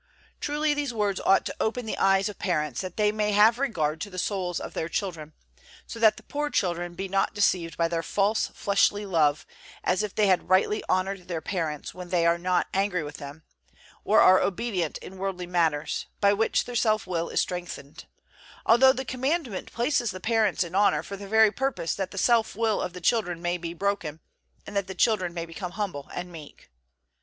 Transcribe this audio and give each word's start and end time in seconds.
Truly, 0.39 0.73
these 0.73 0.91
words 0.95 1.19
ought 1.19 1.45
to 1.45 1.55
open 1.59 1.85
the 1.85 1.99
eyes 1.99 2.27
of 2.27 2.39
parents, 2.39 2.81
that 2.81 2.97
they 2.97 3.11
may 3.11 3.33
have 3.33 3.59
regard 3.59 4.01
to 4.01 4.09
the 4.09 4.17
souls 4.17 4.59
of 4.59 4.73
their 4.73 4.89
children, 4.89 5.33
so 5.85 5.99
that 5.99 6.17
the 6.17 6.23
poor 6.23 6.49
children 6.49 6.95
be 6.95 7.07
not 7.07 7.35
deceived 7.35 7.77
by 7.77 7.87
their 7.87 8.01
false, 8.01 8.47
fleshly 8.47 9.05
love, 9.05 9.45
as 9.83 10.01
if 10.01 10.15
they 10.15 10.25
had 10.25 10.49
rightly 10.49 10.83
honored 10.89 11.27
their 11.27 11.39
parents 11.39 11.93
when 11.93 12.09
they 12.09 12.25
are 12.25 12.39
not 12.39 12.65
angry 12.73 13.03
with 13.03 13.17
them, 13.17 13.43
or 14.03 14.21
are 14.21 14.41
obedient 14.41 14.97
in 15.03 15.19
worldly 15.19 15.45
matters, 15.45 16.07
by 16.19 16.33
which 16.33 16.65
their 16.65 16.73
self 16.73 17.05
will 17.05 17.29
is 17.29 17.39
strengthened; 17.39 18.05
although 18.65 18.93
the 18.93 19.05
Commandment 19.05 19.71
places 19.71 20.09
the 20.09 20.19
parents 20.19 20.63
in 20.63 20.73
honor 20.73 21.03
for 21.03 21.15
the 21.15 21.27
very 21.27 21.51
purpose 21.51 21.93
that 21.93 22.09
the 22.09 22.17
self 22.17 22.55
will 22.55 22.81
of 22.81 22.93
the 22.93 23.01
children 23.01 23.39
may 23.39 23.55
be 23.55 23.71
broken, 23.71 24.19
and 24.65 24.75
that 24.75 24.87
the 24.87 24.95
children 24.95 25.31
may 25.31 25.45
become 25.45 25.73
humble 25.73 26.09
and 26.11 26.31
meek. 26.31 26.71